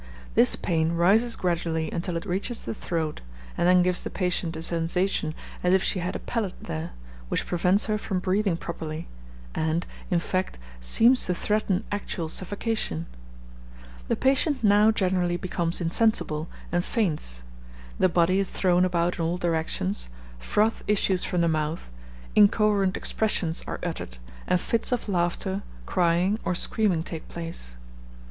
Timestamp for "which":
7.29-7.45